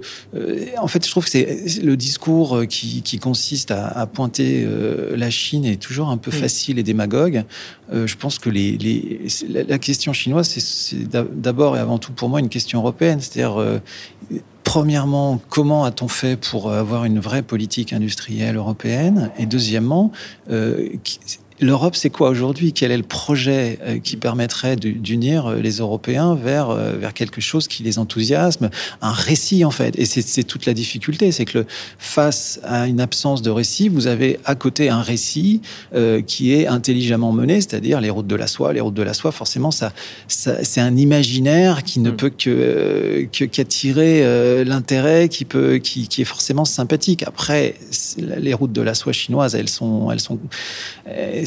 en 0.79 0.87
fait, 0.87 1.05
je 1.05 1.11
trouve 1.11 1.25
que 1.25 1.29
c'est 1.29 1.81
le 1.83 1.97
discours 1.97 2.63
qui, 2.67 3.01
qui 3.01 3.19
consiste 3.19 3.71
à, 3.71 3.87
à 3.87 4.05
pointer 4.05 4.67
la 5.15 5.29
Chine 5.29 5.65
est 5.65 5.81
toujours 5.81 6.09
un 6.09 6.17
peu 6.17 6.31
facile 6.31 6.79
et 6.79 6.83
démagogue. 6.83 7.43
je 7.91 8.15
pense 8.15 8.39
que 8.39 8.49
les, 8.49 8.77
les, 8.77 9.27
la 9.47 9.77
question 9.77 10.13
chinoise, 10.13 10.47
c'est 10.47 11.07
d'abord 11.09 11.77
et 11.77 11.79
avant 11.79 11.97
tout 11.97 12.11
pour 12.11 12.29
moi 12.29 12.39
une 12.39 12.49
question 12.49 12.79
européenne. 12.79 13.19
C'est-à-dire 13.19 13.81
Premièrement, 14.67 15.39
comment 15.47 15.85
a-t-on 15.85 16.09
fait 16.09 16.35
pour 16.35 16.73
avoir 16.73 17.05
une 17.05 17.19
vraie 17.19 17.41
politique 17.41 17.93
industrielle 17.93 18.57
européenne? 18.57 19.31
Et 19.39 19.45
deuxièmement, 19.45 20.11
euh, 20.51 20.89
L'Europe, 21.59 21.95
c'est 21.95 22.09
quoi 22.09 22.29
aujourd'hui? 22.29 22.71
Quel 22.71 22.91
est 22.91 22.97
le 22.97 23.03
projet 23.03 23.79
euh, 23.81 23.99
qui 23.99 24.15
permettrait 24.15 24.75
d'unir 24.75 25.47
euh, 25.47 25.59
les 25.59 25.77
Européens 25.77 26.35
vers, 26.35 26.69
euh, 26.69 26.93
vers 26.93 27.13
quelque 27.13 27.41
chose 27.41 27.67
qui 27.67 27.81
les 27.81 27.97
enthousiasme? 27.97 28.69
Un 29.01 29.11
récit, 29.11 29.65
en 29.65 29.71
fait. 29.71 29.97
Et 29.97 30.05
c'est 30.05 30.43
toute 30.43 30.65
la 30.65 30.73
difficulté, 30.73 31.31
c'est 31.31 31.45
que 31.45 31.59
le, 31.59 31.65
face 31.97 32.59
à 32.63 32.87
une 32.87 33.01
absence 33.01 33.41
de 33.41 33.49
récit, 33.49 33.89
vous 33.89 34.07
avez 34.07 34.39
à 34.45 34.55
côté 34.55 34.89
un 34.89 35.01
récit 35.01 35.61
euh, 35.93 36.21
qui 36.21 36.53
est 36.53 36.67
intelligemment 36.67 37.31
mené, 37.31 37.55
c'est-à-dire 37.55 38.01
les 38.01 38.09
routes 38.09 38.27
de 38.27 38.35
la 38.35 38.47
soie. 38.47 38.73
Les 38.73 38.81
routes 38.81 38.93
de 38.93 39.03
la 39.03 39.13
soie, 39.13 39.31
forcément, 39.31 39.71
ça, 39.71 39.91
ça 40.27 40.63
c'est 40.63 40.81
un 40.81 40.95
imaginaire 40.95 41.83
qui 41.83 41.99
ne 41.99 42.11
mm. 42.11 42.15
peut 42.15 42.29
que 42.29 43.27
qu'attirer 43.31 44.23
euh, 44.23 44.63
l'intérêt, 44.63 45.29
qui 45.29 45.45
peut, 45.45 45.77
qui, 45.77 46.07
qui, 46.07 46.21
est 46.21 46.25
forcément 46.25 46.65
sympathique. 46.65 47.23
Après, 47.23 47.75
les 48.17 48.53
routes 48.53 48.73
de 48.73 48.81
la 48.81 48.93
soie 48.93 49.13
chinoises, 49.13 49.55
elles 49.55 49.69
sont, 49.69 50.11
elles 50.11 50.19
sont 50.19 50.39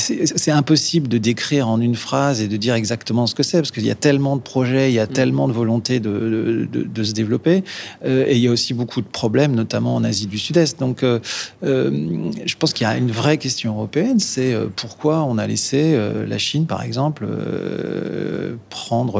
c'est 0.00 0.50
impossible 0.50 1.09
de 1.09 1.19
décrire 1.19 1.69
en 1.69 1.80
une 1.80 1.95
phrase 1.95 2.40
et 2.40 2.49
de 2.49 2.57
dire 2.57 2.75
exactement 2.75 3.26
ce 3.26 3.35
que 3.35 3.42
c'est, 3.42 3.59
parce 3.59 3.71
qu'il 3.71 3.87
y 3.87 3.90
a 3.90 3.95
tellement 3.95 4.37
de 4.37 4.42
projets, 4.42 4.90
il 4.90 4.95
y 4.95 4.99
a 4.99 5.07
mm. 5.07 5.12
tellement 5.12 5.49
de 5.49 5.52
volonté 5.52 6.00
de, 6.00 6.69
de, 6.71 6.83
de 6.83 7.04
se 7.04 7.12
développer, 7.12 7.62
euh, 8.04 8.25
et 8.26 8.37
il 8.37 8.42
y 8.42 8.49
a 8.49 8.50
aussi 8.50 8.75
beaucoup 8.75 9.00
de 9.00 9.07
problèmes, 9.07 9.54
notamment 9.54 9.95
en 9.95 10.04
Asie 10.04 10.26
du 10.26 10.38
Sud-Est. 10.38 10.78
Donc, 10.80 11.02
euh, 11.02 11.21
euh, 11.64 12.30
je 12.45 12.54
pense 12.57 12.73
qu'il 12.73 12.87
y 12.87 12.90
a 12.90 12.97
une 12.97 13.11
vraie 13.11 13.38
question 13.38 13.75
européenne, 13.75 14.19
c'est 14.19 14.54
pourquoi 14.76 15.25
on 15.25 15.38
a 15.38 15.47
laissé 15.47 15.99
la 16.26 16.38
Chine, 16.38 16.66
par 16.66 16.83
exemple, 16.83 17.26
euh, 17.28 18.54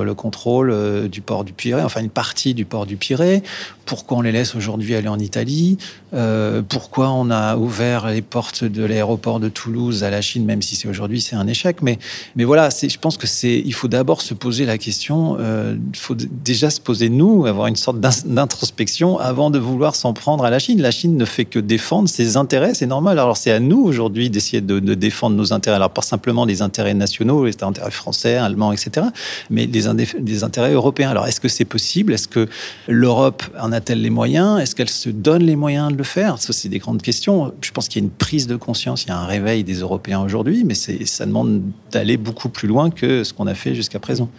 le 0.03 0.15
contrôle 0.15 1.09
du 1.09 1.21
port 1.21 1.45
du 1.45 1.53
Pirée, 1.53 1.83
enfin 1.83 2.01
une 2.01 2.11
partie 2.11 2.55
du 2.55 2.65
port 2.65 2.87
du 2.87 2.97
Pirée, 2.97 3.43
pourquoi 3.85 4.19
on 4.19 4.21
les 4.21 4.33
laisse 4.33 4.55
aujourd'hui 4.55 4.95
aller 4.95 5.09
en 5.09 5.19
Italie, 5.19 5.79
pourquoi 6.69 7.11
on 7.11 7.31
a 7.31 7.57
ouvert 7.57 8.09
les 8.09 8.23
portes 8.23 8.65
de 8.65 8.85
l'aéroport 8.85 9.41
de 9.41 9.49
Toulouse 9.49 10.05
à 10.05 10.11
la 10.11 10.21
Chine, 10.21 10.45
même 10.45 10.63
si 10.63 10.77
c'est 10.77 10.89
aujourd'hui, 10.89 11.21
c'est 11.21 11.37
un 11.37 11.47
échec? 11.47 11.83
Mais, 11.83 11.99
mais 12.37 12.45
voilà, 12.45 12.69
je 12.71 12.97
pense 12.99 13.17
que 13.17 13.27
c'est, 13.27 13.63
il 13.65 13.75
faut 13.75 13.89
d'abord 13.89 14.23
se 14.23 14.35
poser 14.35 14.65
la 14.65 14.79
question. 14.79 15.37
Euh, 15.39 15.77
il 15.93 15.99
faut 15.99 16.15
déjà 16.15 16.71
se 16.71 16.81
poser 16.81 17.09
nous, 17.09 17.47
avoir 17.47 17.67
une 17.67 17.77
sorte 17.77 18.01
d'introspection 18.01 19.19
avant 19.19 19.51
de 19.51 19.59
vouloir 19.59 19.95
s'en 19.95 20.13
prendre 20.13 20.45
à 20.45 20.51
la 20.51 20.59
Chine. 20.59 20.81
La 20.81 20.91
Chine 20.91 21.17
ne 21.17 21.25
fait 21.25 21.45
que 21.45 21.59
défendre 21.59 22.09
ses 22.09 22.37
intérêts, 22.37 22.75
c'est 22.75 22.87
normal. 22.87 23.19
Alors 23.19 23.37
c'est 23.37 23.51
à 23.51 23.61
nous 23.61 23.83
aujourd'hui 23.83 24.31
d'essayer 24.31 24.61
de, 24.61 24.79
défendre 24.95 25.37
nos 25.37 25.53
intérêts. 25.53 25.77
Alors 25.77 25.91
pas 25.91 26.03
simplement 26.03 26.45
les 26.45 26.63
intérêts 26.63 26.95
nationaux, 26.95 27.45
les 27.45 27.63
intérêts 27.63 27.91
français, 27.91 28.37
allemands, 28.37 28.73
etc., 28.73 29.07
les, 29.67 29.83
des 30.21 30.45
intérêts 30.45 30.73
européens. 30.73 31.11
Alors 31.11 31.27
est-ce 31.27 31.41
que 31.41 31.49
c'est 31.49 31.65
possible? 31.65 32.13
Est-ce 32.13 32.29
que 32.29 32.49
l'Europe 32.89 33.43
en 33.61 33.73
a-t-elle 33.73 34.03
les 34.03 34.11
moyens? 34.11 34.61
Est-ce 34.61 34.75
qu'elle 34.75 34.91
se 34.91 35.11
donne 35.11 35.43
les 35.43 35.57
moyens 35.57 35.93
de 35.93 35.97
le 35.97 36.05
faire? 36.05 36.39
Ça, 36.39 36.53
c'est 36.53 36.69
des 36.69 36.79
grandes 36.79 37.03
questions. 37.03 37.53
Je 37.61 37.71
pense 37.73 37.89
qu'il 37.89 38.03
y 38.03 38.05
a 38.05 38.07
une 38.07 38.13
prise 38.13 38.47
de 38.47 38.57
conscience, 38.57 39.05
il 39.05 39.09
y 39.09 39.11
a 39.11 39.19
un 39.19 39.27
réveil 39.27 39.65
des 39.65 39.81
Européens 39.81 40.21
aujourd'hui 40.23 40.61
mais 40.65 40.75
ça 40.75 41.27
demande 41.27 41.63
d'aller 41.91 42.17
beaucoup 42.17 42.49
plus 42.49 42.69
loin 42.69 42.91
que 42.91 43.25
ce 43.25 43.33
qu'on 43.33 43.47
a 43.47 43.55
fait 43.55 43.75
jusqu'à 43.75 43.99
présent. 43.99 44.31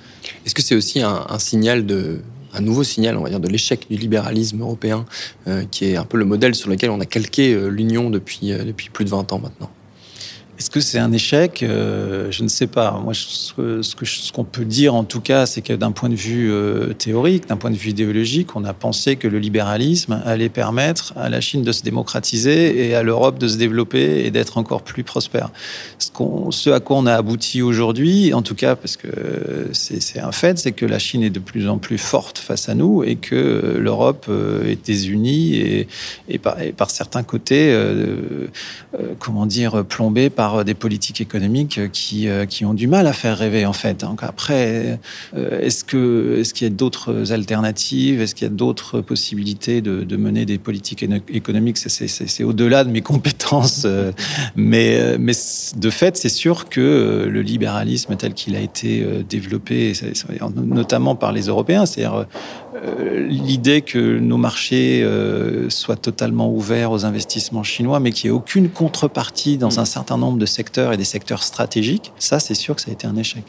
Est-ce 0.45 0.55
que 0.55 0.61
c'est 0.61 0.75
aussi 0.75 1.01
un, 1.01 1.25
un, 1.29 1.39
signal 1.39 1.85
de 1.85 2.21
un 2.53 2.61
nouveau 2.61 2.83
signal, 2.83 3.17
on 3.17 3.23
va 3.23 3.29
dire, 3.29 3.39
de 3.39 3.47
l'échec 3.47 3.87
du 3.89 3.95
libéralisme 3.95 4.59
européen, 4.61 5.05
euh, 5.47 5.63
qui 5.71 5.85
est 5.85 5.95
un 5.95 6.03
peu 6.03 6.17
le 6.17 6.25
modèle 6.25 6.53
sur 6.53 6.69
lequel 6.69 6.89
on 6.89 6.99
a 6.99 7.05
calqué 7.05 7.53
euh, 7.53 7.69
l'Union 7.69 8.09
depuis, 8.09 8.51
euh, 8.51 8.65
depuis 8.65 8.89
plus 8.89 9.05
de 9.05 9.09
20 9.09 9.31
ans 9.31 9.39
maintenant? 9.39 9.69
Est-ce 10.62 10.70
que 10.70 10.80
c'est 10.80 11.00
un 11.00 11.12
échec? 11.12 11.63
Euh, 11.63 12.30
Je 12.30 12.44
ne 12.44 12.48
sais 12.48 12.68
pas. 12.68 13.01
Moi, 13.03 13.15
ce 13.15 14.32
qu'on 14.32 14.44
peut 14.44 14.63
dire, 14.63 14.94
en 14.94 15.03
tout 15.03 15.20
cas, 15.20 15.48
c'est 15.48 15.63
que 15.63 15.74
d'un 15.74 15.91
point 15.91 16.08
de 16.08 16.13
vue 16.13 16.51
euh, 16.51 16.94
théorique, 16.94 17.48
d'un 17.48 17.58
point 17.58 17.72
de 17.72 17.75
vue 17.75 17.89
idéologique, 17.89 18.56
on 18.56 18.63
a 18.63 18.74
pensé 18.75 19.15
que 19.15 19.27
le 19.27 19.39
libéralisme 19.39 20.22
allait 20.24 20.50
permettre 20.50 21.13
à 21.18 21.30
la 21.30 21.41
Chine 21.41 21.63
de 21.63 21.72
se 21.72 21.82
démocratiser 21.82 22.89
et 22.89 22.94
à 22.94 23.01
l'Europe 23.01 23.39
de 23.39 23.48
se 23.48 23.58
développer 23.58 24.24
et 24.24 24.30
d'être 24.30 24.60
encore 24.60 24.84
plus 24.84 25.03
prospère. 25.03 25.50
Ce, 25.98 26.70
à 26.70 26.80
quoi 26.80 26.98
on 26.98 27.08
a 27.08 27.15
abouti 27.15 27.63
aujourd'hui, 27.63 28.32
en 28.36 28.44
tout 28.44 28.53
cas, 28.53 28.75
parce 28.75 28.98
que 28.98 29.08
c'est 29.72 30.20
un 30.20 30.32
fait, 30.32 30.60
c'est 30.60 30.74
que 30.74 30.86
la 30.86 31.00
Chine 31.00 31.24
est 31.24 31.32
de 31.32 31.39
plus 31.39 31.68
en 31.70 31.80
plus 31.80 31.98
forte 31.98 32.38
face 32.38 32.70
à 32.70 32.75
nous 32.75 33.03
et 33.03 33.15
que 33.15 33.77
l'Europe 33.80 34.27
euh, 34.30 34.70
est 34.70 34.86
désunie 34.86 35.56
et, 35.56 36.38
par, 36.38 36.91
certains 36.91 37.24
côtés, 37.24 37.74
euh, 37.74 38.46
comment 39.18 39.48
dire, 39.48 39.84
plombée 39.86 40.30
par 40.30 40.50
euh, 40.55 40.63
des 40.63 40.74
politiques 40.74 41.22
économiques 41.22 41.79
qui, 41.91 42.27
euh, 42.27 42.46
qui 42.46 42.65
ont 42.65 42.74
du 42.74 42.88
mal 42.88 43.08
à 43.08 43.13
faire 43.13 43.38
rêver 43.38 43.65
en 43.65 43.74
fait. 43.74 44.01
Donc 44.01 44.24
après, 44.24 45.00
euh, 45.36 45.60
est-ce 45.60 45.84
que 45.84 46.38
est-ce 46.39 46.53
qu'il 46.53 46.67
y 46.67 46.72
a 46.72 46.74
d'autres 46.74 47.31
alternatives? 47.31 48.22
Est-ce 48.22 48.36
qu'il 48.36 48.48
y 48.48 48.51
a 48.51 48.53
d'autres 48.53 49.01
possibilités 49.01 49.81
de, 49.81 50.03
de, 50.03 50.17
mener 50.17 50.46
des 50.46 50.58
politiques 50.58 51.05
économiques? 51.29 51.77
C'est 51.77 52.43
au-delà 52.43 52.84
de 52.84 52.91
mes 52.91 53.01
compétences, 53.01 53.88
mais 54.55 55.17
mais 55.17 55.34
de 55.75 55.89
fait, 55.89 56.17
c'est 56.17 56.29
sûr 56.29 56.70
que 56.70 57.27
le 57.29 57.41
libéralisme 57.41 58.15
tel 58.15 58.34
qu'il 58.34 58.55
a 58.55 58.60
été 58.60 59.05
développé, 59.27 59.93
notamment 60.55 61.15
par 61.15 61.31
les 61.31 61.43
Européens, 61.48 61.86
c'est-à-dire 61.86 62.25
l'idée 63.27 63.81
que 63.81 64.20
nos 64.20 64.38
marchés 64.38 65.05
soient 65.70 65.96
totalement 65.96 66.51
ouverts 66.51 66.91
aux 66.91 67.05
investissements 67.05 67.63
chinois, 67.63 68.00
mais 68.00 68.12
qu'il 68.12 68.29
n'y 68.29 68.36
ait 68.36 68.38
aucune 68.38 68.70
contrepartie 68.70 69.58
dans 69.58 69.79
un 69.79 69.86
certain 69.86 70.17
nombre 70.17 70.38
de 70.41 70.45
secteurs 70.45 70.91
et 70.91 70.98
des 70.98 71.05
secteurs 71.05 71.43
stratégiques, 71.43 72.12
ça 72.19 72.39
c'est 72.39 72.55
sûr 72.55 72.75
que 72.75 72.81
ça 72.81 72.89
a 72.89 72.93
été 72.93 73.07
un 73.07 73.15
échec. 73.15 73.43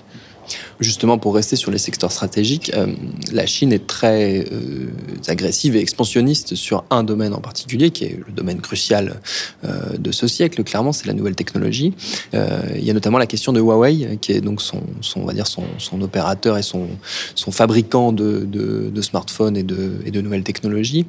Justement, 0.81 1.19
pour 1.19 1.35
rester 1.35 1.57
sur 1.57 1.71
les 1.71 1.79
secteurs 1.79 2.13
stratégiques, 2.13 2.73
euh, 2.75 2.87
la 3.33 3.47
Chine 3.47 3.73
est 3.73 3.87
très 3.87 4.45
euh, 4.53 4.89
agressive 5.29 5.77
et 5.77 5.81
expansionniste 5.81 6.55
sur 6.55 6.85
un 6.91 7.05
domaine 7.05 7.35
en 7.35 7.41
particulier, 7.41 7.91
qui 7.91 8.05
est 8.05 8.19
le 8.27 8.33
domaine 8.33 8.61
crucial 8.61 9.21
euh, 9.65 9.97
de 9.99 10.13
ce 10.13 10.27
siècle. 10.27 10.65
Clairement, 10.65 10.93
c'est 10.93 11.07
la 11.07 11.13
nouvelle 11.13 11.37
technologie. 11.37 11.95
Il 12.33 12.85
y 12.85 12.91
a 12.91 12.95
notamment 12.95 13.19
la 13.19 13.27
question 13.27 13.53
de 13.53 13.61
Huawei, 13.61 14.19
qui 14.21 14.33
est 14.33 14.41
donc 14.41 14.61
son, 14.61 14.83
on 15.17 15.25
va 15.25 15.33
dire 15.33 15.47
son, 15.47 15.65
son, 15.79 16.01
opérateur 16.03 16.59
et 16.59 16.63
son, 16.63 16.89
son 17.35 17.53
fabricant 17.53 18.13
de, 18.13 18.45
de, 18.45 19.03
smartphones 19.03 19.57
et 19.57 19.63
de, 19.63 20.21
nouvelles 20.21 20.45
technologies. 20.45 21.07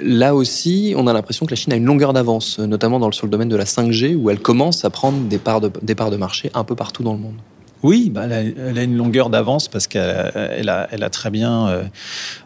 Là 0.00 0.34
aussi, 0.34 0.94
on 0.96 1.06
a 1.06 1.12
l'impression 1.12 1.46
que 1.46 1.50
la 1.50 1.56
Chine 1.56 1.72
a 1.72 1.76
une 1.76 1.84
longueur 1.84 2.12
d'avance, 2.12 2.58
notamment 2.58 2.98
dans 2.98 3.12
sur 3.12 3.26
le 3.26 3.30
domaine 3.30 3.48
de 3.48 3.56
la 3.56 3.64
5G, 3.64 4.16
où 4.16 4.30
elle 4.30 4.40
commence 4.40 4.84
à 4.84 4.90
prendre 4.90 5.18
des 5.28 5.38
parts 5.38 5.60
de, 5.60 5.70
des 5.82 5.94
parts 5.94 6.10
de 6.10 6.16
marché 6.16 6.50
un 6.54 6.64
peu 6.64 6.74
partout 6.74 7.02
dans 7.02 7.12
le 7.12 7.20
monde. 7.20 7.36
Oui, 7.84 8.08
bah, 8.08 8.22
elle, 8.24 8.78
a, 8.78 8.82
une 8.82 8.96
longueur 8.96 9.28
d'avance 9.28 9.68
parce 9.68 9.86
qu'elle 9.86 10.32
elle 10.34 10.70
a, 10.70 11.10
très 11.10 11.28
bien 11.28 11.68
euh, 11.68 11.84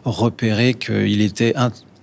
repéré 0.03 0.73
qu'il 0.73 1.21
était 1.21 1.53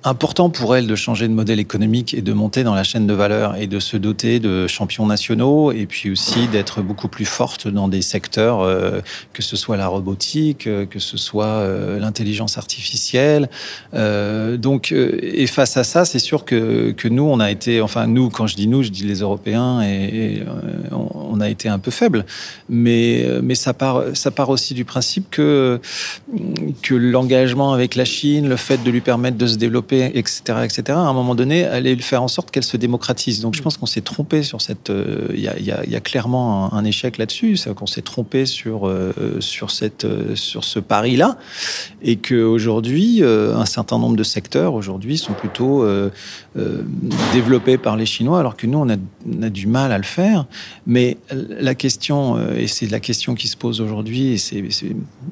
important 0.04 0.48
pour 0.48 0.74
elle 0.74 0.86
de 0.86 0.94
changer 0.94 1.28
de 1.28 1.34
modèle 1.34 1.60
économique 1.60 2.14
et 2.14 2.22
de 2.22 2.32
monter 2.32 2.64
dans 2.64 2.74
la 2.74 2.82
chaîne 2.82 3.06
de 3.06 3.12
valeur 3.12 3.56
et 3.56 3.66
de 3.66 3.78
se 3.78 3.98
doter 3.98 4.40
de 4.40 4.66
champions 4.66 5.04
nationaux 5.04 5.70
et 5.70 5.84
puis 5.84 6.10
aussi 6.10 6.48
d'être 6.48 6.80
beaucoup 6.80 7.08
plus 7.08 7.26
forte 7.26 7.68
dans 7.68 7.88
des 7.88 8.00
secteurs, 8.00 8.62
euh, 8.62 9.02
que 9.34 9.42
ce 9.42 9.54
soit 9.54 9.76
la 9.76 9.88
robotique, 9.88 10.66
euh, 10.66 10.86
que 10.86 10.98
ce 10.98 11.18
soit 11.18 11.62
l'intelligence 11.98 12.56
artificielle. 12.56 13.50
Donc, 13.92 14.92
et 14.92 15.46
face 15.46 15.76
à 15.76 15.84
ça, 15.84 16.06
c'est 16.06 16.18
sûr 16.18 16.46
que, 16.46 16.92
que 16.92 17.08
nous, 17.08 17.24
on 17.24 17.38
a 17.38 17.50
été, 17.50 17.82
enfin 17.82 18.06
nous, 18.06 18.30
quand 18.30 18.46
je 18.46 18.56
dis 18.56 18.66
nous, 18.66 18.82
je 18.82 18.88
dis 18.88 19.04
les 19.04 19.20
Européens, 19.20 19.82
et, 19.82 20.36
et 20.36 20.42
on, 20.90 21.25
on, 21.36 21.40
a 21.40 21.48
été 21.48 21.68
un 21.68 21.78
peu 21.78 21.90
faible. 21.90 22.24
Mais, 22.68 23.26
mais 23.42 23.54
ça 23.54 23.74
part, 23.74 24.02
ça 24.14 24.30
part 24.30 24.50
aussi 24.50 24.74
du 24.74 24.84
principe 24.84 25.30
que, 25.30 25.80
que 26.82 26.94
l'engagement 26.94 27.72
avec 27.72 27.94
la 27.94 28.04
Chine, 28.04 28.48
le 28.48 28.56
fait 28.56 28.82
de 28.82 28.90
lui 28.90 29.00
permettre 29.00 29.36
de 29.36 29.46
se 29.46 29.56
développer 29.56 29.96
etc., 30.14 30.58
etc., 30.64 30.82
à 30.88 31.00
un 31.00 31.12
moment 31.12 31.34
donné, 31.34 31.64
aller 31.64 31.96
faire 31.96 32.22
en 32.22 32.28
sorte 32.28 32.50
qu'elle 32.50 32.64
se 32.64 32.76
démocratise. 32.76 33.40
Donc 33.40 33.54
je 33.54 33.62
pense 33.62 33.76
qu'on 33.76 33.86
s'est 33.86 34.00
trompé 34.00 34.42
sur 34.42 34.60
cette. 34.60 34.90
Euh, 34.90 35.28
il 35.30 35.40
y, 35.40 35.96
a, 35.96 36.00
clairement 36.00 36.72
un, 36.72 36.84
échec 36.84 37.18
là-dessus, 37.18 37.56
c'est 37.56 37.74
qu'on 37.74 37.86
s'est 37.86 38.02
trompé 38.02 38.46
sur, 38.46 38.86
euh, 38.86 39.12
sur, 39.40 39.70
cette, 39.70 40.04
euh, 40.04 40.34
sur 40.34 40.64
ce 40.64 40.78
pari-là, 40.78 41.38
et 42.02 42.16
qu'aujourd'hui, 42.16 43.22
un 43.22 43.66
certain 43.66 43.98
nombre 43.98 44.16
de 44.16 44.22
secteurs 44.22 44.74
aujourd'hui 44.74 45.18
sont 45.18 45.32
plutôt 45.32 45.86
développés 47.32 47.76
par 47.76 47.96
les 47.96 48.06
Chinois, 48.06 48.40
alors 48.40 48.56
que 48.56 48.66
nous, 48.66 48.78
on 48.78 48.88
a, 48.88 49.50
du 49.50 49.66
mal 49.66 49.92
à 49.92 49.98
le 49.98 50.04
faire. 50.04 50.46
Mais 50.86 51.18
la 51.30 51.74
question, 51.74 52.38
et 52.56 52.66
c'est 52.66 52.90
la 52.90 53.00
question 53.00 53.34
qui 53.34 53.48
se 53.48 53.56
pose 53.56 53.80
aujourd'hui, 53.80 54.32
et 54.32 54.38
c'est 54.38 54.64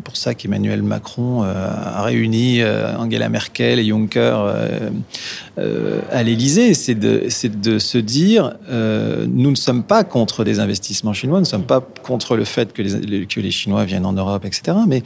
pour 0.04 0.16
ça 0.16 0.34
qu'Emmanuel 0.34 0.82
Macron 0.82 1.42
a 1.42 2.02
réuni 2.02 2.62
Angela 2.62 3.28
Merkel 3.28 3.78
et 3.78 3.86
Juncker 3.86 4.34
euh, 4.36 4.90
euh, 5.58 6.00
à 6.10 6.22
l'Élysée, 6.22 6.74
c'est 6.74 6.94
de, 6.94 7.28
se 7.78 7.98
dire 7.98 8.54
euh, 8.68 9.26
nous 9.28 9.50
ne 9.50 9.56
sommes 9.56 9.82
pas 9.82 10.04
contre 10.04 10.44
des 10.44 10.58
investissements 10.60 11.12
chinois, 11.12 11.38
nous 11.38 11.44
ne 11.44 11.48
sommes 11.48 11.64
pas 11.64 11.80
contre 12.02 12.36
le 12.36 12.44
fait 12.44 12.72
que 12.72 12.82
les, 12.82 13.26
que 13.26 13.40
les 13.40 13.50
Chinois 13.50 13.84
viennent 13.84 14.06
en 14.06 14.12
Europe, 14.12 14.44
etc. 14.44 14.76
Mais 14.86 15.02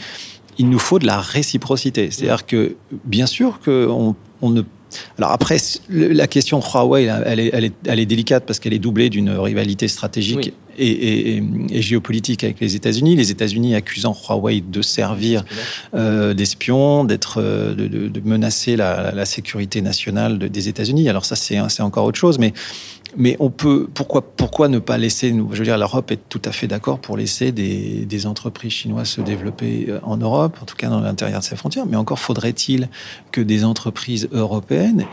il 0.58 0.68
nous 0.68 0.78
faut 0.78 0.98
de 0.98 1.06
la 1.06 1.20
réciprocité. 1.20 2.10
C'est-à-dire 2.10 2.46
que, 2.46 2.76
bien 3.04 3.26
sûr, 3.26 3.60
qu'on 3.60 4.16
on 4.40 4.50
ne 4.50 4.62
alors 5.18 5.32
après, 5.32 5.58
la 5.90 6.26
question 6.26 6.60
Huawei, 6.60 7.04
elle 7.04 7.40
est, 7.40 7.50
elle 7.52 7.64
est, 7.64 7.74
elle 7.86 7.98
est 8.00 8.06
délicate 8.06 8.44
parce 8.46 8.58
qu'elle 8.58 8.72
est 8.72 8.78
doublée 8.78 9.10
d'une 9.10 9.30
rivalité 9.30 9.88
stratégique 9.88 10.54
et, 10.78 10.88
et, 10.88 11.42
et, 11.70 11.82
géopolitique 11.82 12.44
avec 12.44 12.60
les 12.60 12.76
États-Unis. 12.76 13.16
Les 13.16 13.30
États-Unis 13.30 13.74
accusant 13.74 14.14
Huawei 14.14 14.60
de 14.60 14.82
servir 14.82 15.44
euh, 15.94 16.34
d'espion, 16.34 17.04
d'être, 17.04 17.40
euh, 17.42 17.74
de, 17.74 17.86
de, 17.86 18.08
de, 18.08 18.20
menacer 18.20 18.76
la, 18.76 19.12
la 19.12 19.24
sécurité 19.24 19.82
nationale 19.82 20.38
des 20.38 20.68
États-Unis. 20.68 21.08
Alors 21.08 21.24
ça, 21.24 21.36
c'est 21.36 21.58
encore 21.80 22.04
autre 22.04 22.18
chose, 22.18 22.38
mais 22.38 22.52
mais 23.18 23.36
on 23.40 23.50
peut 23.50 23.88
pourquoi 23.92 24.22
pourquoi 24.22 24.68
ne 24.68 24.78
pas 24.78 24.96
laisser 24.96 25.28
je 25.30 25.58
veux 25.58 25.64
dire 25.64 25.76
l'Europe 25.76 26.10
est 26.10 26.28
tout 26.28 26.40
à 26.44 26.52
fait 26.52 26.68
d'accord 26.68 27.00
pour 27.00 27.16
laisser 27.16 27.52
des, 27.52 28.06
des, 28.06 28.26
entreprises 28.26 28.72
chinoises 28.72 29.08
se 29.08 29.20
développer 29.20 29.86
euh, 29.88 29.98
en 30.04 30.16
Europe 30.16 30.56
en 30.62 30.64
tout 30.64 30.76
cas 30.76 30.88
dans 30.88 31.00
l'intérieur 31.00 31.40
de 31.40 31.44
ses 31.44 31.56
frontières. 31.56 31.86
Mais 31.86 31.96
encore 31.96 32.20
faudrait-il 32.20 32.88
que 33.32 33.40
des 33.40 33.64
entreprises 33.64 34.28
européennes 34.32 35.04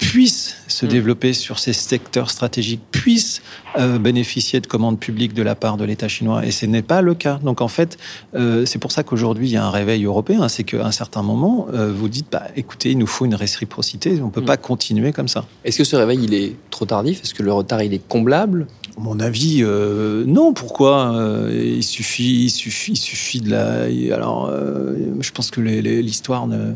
puissent 0.00 0.56
se 0.66 0.86
mm. 0.86 0.88
développer 0.88 1.32
sur 1.32 1.58
ces 1.58 1.72
secteurs 1.72 2.30
stratégiques, 2.30 2.80
puissent 2.90 3.42
euh, 3.78 3.98
bénéficier 3.98 4.60
de 4.60 4.66
commandes 4.66 4.98
publiques 4.98 5.34
de 5.34 5.42
la 5.42 5.54
part 5.54 5.76
de 5.76 5.84
l'État 5.84 6.08
chinois. 6.08 6.44
Et 6.44 6.50
ce 6.50 6.66
n'est 6.66 6.82
pas 6.82 7.02
le 7.02 7.14
cas. 7.14 7.38
Donc 7.42 7.60
en 7.60 7.68
fait, 7.68 7.98
euh, 8.34 8.64
c'est 8.66 8.78
pour 8.78 8.90
ça 8.90 9.02
qu'aujourd'hui, 9.02 9.48
il 9.48 9.52
y 9.52 9.56
a 9.56 9.64
un 9.64 9.70
réveil 9.70 10.04
européen. 10.04 10.48
C'est 10.48 10.64
qu'à 10.64 10.84
un 10.84 10.90
certain 10.90 11.22
moment, 11.22 11.68
euh, 11.72 11.92
vous 11.94 12.08
dites, 12.08 12.26
bah, 12.32 12.44
écoutez, 12.56 12.90
il 12.90 12.98
nous 12.98 13.06
faut 13.06 13.26
une 13.26 13.34
réciprocité. 13.34 14.20
On 14.22 14.26
ne 14.26 14.30
peut 14.30 14.40
mm. 14.40 14.46
pas 14.46 14.56
continuer 14.56 15.12
comme 15.12 15.28
ça. 15.28 15.44
Est-ce 15.64 15.78
que 15.78 15.84
ce 15.84 15.96
réveil, 15.96 16.24
il 16.24 16.34
est 16.34 16.56
trop 16.70 16.86
tardif? 16.86 17.22
Est-ce 17.22 17.34
que 17.34 17.42
le 17.42 17.52
retard, 17.52 17.82
il 17.82 17.92
est 17.92 18.06
comblable? 18.08 18.66
Mon 19.00 19.18
avis, 19.18 19.60
euh, 19.62 20.24
non. 20.26 20.52
Pourquoi 20.52 21.14
euh, 21.14 21.74
Il 21.76 21.82
suffit, 21.82 22.44
il 22.44 22.50
suffit, 22.50 22.92
il 22.92 22.96
suffit 22.96 23.40
de 23.40 23.50
la. 23.50 23.84
Alors, 24.14 24.46
euh, 24.46 24.94
je 25.20 25.30
pense 25.32 25.50
que 25.50 25.60
l'histoire 25.60 26.46
ne. 26.46 26.74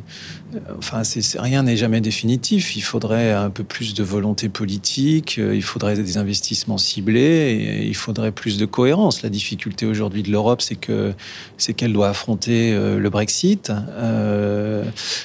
Enfin, 0.79 1.03
rien 1.39 1.65
n'est 1.65 1.77
jamais 1.77 2.01
définitif. 2.01 2.77
Il 2.77 2.81
faudrait 2.81 3.33
un 3.33 3.51
peu 3.51 3.65
plus 3.65 3.93
de 3.93 4.05
volonté 4.05 4.49
politique. 4.49 5.37
Il 5.39 5.63
faudrait 5.63 5.97
des 5.97 6.17
investissements 6.17 6.79
ciblés. 6.79 7.85
Il 7.85 7.97
faudrait 7.97 8.31
plus 8.31 8.57
de 8.57 8.65
cohérence. 8.65 9.23
La 9.23 9.31
difficulté 9.31 9.85
aujourd'hui 9.85 10.23
de 10.23 10.31
l'Europe, 10.31 10.63
c'est 10.63 10.77
que 10.77 11.13
c'est 11.59 11.75
qu'elle 11.75 11.93
doit 11.93 12.09
affronter 12.09 12.73
le 12.73 13.11
Brexit. 13.11 13.73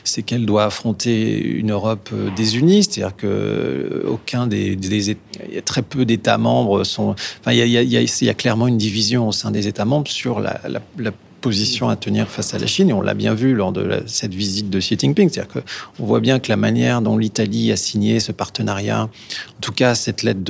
c'est 0.04 0.24
qu'elle 0.24 0.48
doit 0.48 0.64
affronter 0.64 1.40
une 1.40 1.72
Europe 1.72 2.10
désunie. 2.36 2.84
C'est-à-dire 2.84 3.16
que 3.16 4.04
aucun 4.08 4.48
des, 4.48 4.76
des, 4.76 5.16
très 5.64 5.84
peu 5.84 6.06
d'États 6.06 6.40
membres 6.40 6.84
il 7.48 7.56
y 7.56 8.30
a, 8.30 8.34
clairement 8.34 8.68
une 8.68 8.78
division 8.78 9.28
au 9.28 9.32
sein 9.32 9.52
des 9.52 9.68
États 9.68 9.86
membres 9.86 10.10
sur 10.10 10.40
la, 10.40 10.60
position 11.40 11.88
à 11.88 11.96
tenir 11.96 12.28
face 12.28 12.54
à 12.54 12.60
la 12.60 12.68
Chine, 12.68 12.90
et 12.90 12.94
on 12.94 13.02
l'a 13.02 13.14
bien 13.14 13.34
vu 13.34 13.56
lors 13.56 13.72
de 13.72 14.04
cette 14.08 14.34
visite 14.34 14.70
de 14.70 14.80
Xi 14.80 14.98
Jinping. 15.00 15.30
C'est-à-dire 15.30 15.54
qu'on 15.54 16.06
voit 16.06 16.20
bien 16.20 16.40
que 16.40 16.50
la 16.50 16.58
manière 16.58 17.02
dont 17.02 17.18
l'Italie 17.18 17.72
a 17.72 17.78
signé 17.78 18.20
ce 18.20 18.34
partenariat, 18.34 19.04
en 19.04 19.62
tout 19.62 19.72
cas 19.72 19.96
cette 19.96 20.22
lettre 20.24 20.42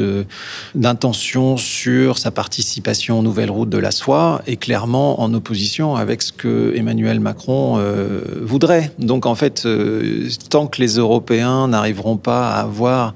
d'intention 0.74 1.58
sur 1.58 2.18
sa 2.18 2.32
participation 2.32 3.20
aux 3.20 3.22
nouvelles 3.22 3.52
routes 3.52 3.70
de 3.70 3.78
la 3.78 3.92
soie, 3.92 4.42
est 4.48 4.58
clairement 4.58 5.22
en 5.22 5.32
opposition 5.36 5.96
avec 5.96 6.24
ce 6.24 6.32
que 6.32 6.74
Emmanuel 6.76 7.20
Macron 7.20 7.76
euh, 7.78 8.22
voudrait. 8.42 8.92
Donc 8.98 9.28
en 9.28 9.36
fait, 9.36 9.68
euh, 9.68 10.28
tant 10.50 10.66
que 10.68 10.82
les 10.82 10.96
Européens 10.96 11.68
n'arriveront 11.68 12.18
pas 12.18 12.50
à 12.50 12.62
avoir 12.62 13.14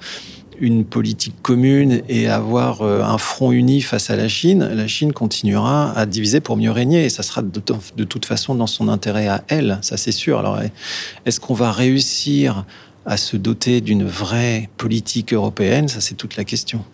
une 0.64 0.86
politique 0.86 1.36
commune 1.42 2.02
et 2.08 2.30
avoir 2.30 2.84
euh, 2.84 3.04
un 3.04 3.18
front 3.18 3.52
uni 3.52 3.82
face 3.82 4.10
à 4.10 4.16
la 4.16 4.30
Chine, 4.30 4.64
la 4.74 4.88
Chine 4.88 5.12
continuera 5.12 5.92
à 5.92 6.06
diviser 6.06 6.40
pour 6.40 6.56
mieux 6.56 6.72
régner 6.72 7.04
et 7.04 7.10
ça 7.10 7.22
sera 7.22 7.42
de, 7.42 7.62
de 7.98 8.04
toute 8.06 8.26
façon 8.26 8.56
dans 8.56 8.66
son 8.66 8.88
intérêt 8.88 9.28
à 9.28 9.44
elle, 9.50 9.78
ça 9.82 9.98
c'est 9.98 10.14
sûr. 10.14 10.40
Alors 10.40 10.60
est-ce 11.26 11.42
qu'on 11.42 11.54
va 11.54 11.74
réussir 11.74 12.66
à 13.06 13.18
se 13.18 13.36
doter 13.36 13.82
d'une 13.82 14.06
vraie 14.06 14.70
politique 14.78 15.34
européenne? 15.34 15.90
Ça 15.90 16.00
c'est 16.00 16.16
toute 16.16 16.38
la 16.38 16.46
question. 16.46 16.86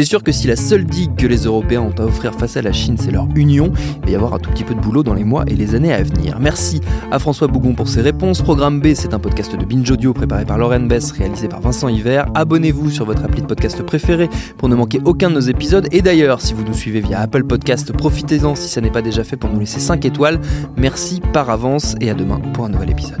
C'est 0.00 0.06
sûr 0.06 0.22
que 0.22 0.32
si 0.32 0.46
la 0.46 0.56
seule 0.56 0.86
digue 0.86 1.14
que 1.14 1.26
les 1.26 1.44
Européens 1.44 1.82
ont 1.82 2.00
à 2.00 2.06
offrir 2.06 2.32
face 2.34 2.56
à 2.56 2.62
la 2.62 2.72
Chine, 2.72 2.96
c'est 2.98 3.10
leur 3.10 3.28
union, 3.34 3.70
il 3.96 4.06
va 4.06 4.10
y 4.10 4.14
avoir 4.14 4.32
un 4.32 4.38
tout 4.38 4.48
petit 4.48 4.64
peu 4.64 4.74
de 4.74 4.80
boulot 4.80 5.02
dans 5.02 5.12
les 5.12 5.24
mois 5.24 5.44
et 5.46 5.54
les 5.54 5.74
années 5.74 5.92
à 5.92 6.02
venir. 6.02 6.38
Merci 6.40 6.80
à 7.10 7.18
François 7.18 7.48
Bougon 7.48 7.74
pour 7.74 7.86
ses 7.86 8.00
réponses. 8.00 8.40
Programme 8.40 8.80
B, 8.80 8.94
c'est 8.94 9.12
un 9.12 9.18
podcast 9.18 9.54
de 9.54 9.62
Binge 9.62 9.90
Audio 9.90 10.14
préparé 10.14 10.46
par 10.46 10.56
Lauren 10.56 10.86
Bess, 10.86 11.12
réalisé 11.12 11.48
par 11.48 11.60
Vincent 11.60 11.88
Hiver. 11.88 12.30
Abonnez-vous 12.34 12.88
sur 12.90 13.04
votre 13.04 13.26
appli 13.26 13.42
de 13.42 13.46
podcast 13.46 13.82
préféré 13.82 14.30
pour 14.56 14.70
ne 14.70 14.74
manquer 14.74 15.02
aucun 15.04 15.28
de 15.28 15.34
nos 15.34 15.40
épisodes. 15.40 15.86
Et 15.92 16.00
d'ailleurs, 16.00 16.40
si 16.40 16.54
vous 16.54 16.64
nous 16.64 16.72
suivez 16.72 17.00
via 17.00 17.20
Apple 17.20 17.44
Podcast, 17.44 17.92
profitez-en 17.92 18.54
si 18.54 18.70
ça 18.70 18.80
n'est 18.80 18.90
pas 18.90 19.02
déjà 19.02 19.22
fait 19.22 19.36
pour 19.36 19.50
nous 19.50 19.60
laisser 19.60 19.80
5 19.80 20.02
étoiles. 20.06 20.40
Merci 20.78 21.20
par 21.34 21.50
avance 21.50 21.94
et 22.00 22.08
à 22.08 22.14
demain 22.14 22.40
pour 22.54 22.64
un 22.64 22.70
nouvel 22.70 22.88
épisode. 22.88 23.20